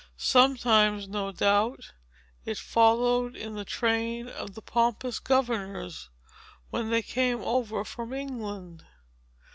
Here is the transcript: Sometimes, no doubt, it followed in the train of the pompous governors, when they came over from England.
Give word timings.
Sometimes, 0.17 1.07
no 1.07 1.31
doubt, 1.31 1.91
it 2.43 2.57
followed 2.57 3.35
in 3.35 3.53
the 3.53 3.63
train 3.63 4.27
of 4.27 4.55
the 4.55 4.61
pompous 4.63 5.19
governors, 5.19 6.09
when 6.71 6.89
they 6.89 7.03
came 7.03 7.41
over 7.43 7.85
from 7.85 8.11
England. 8.11 8.83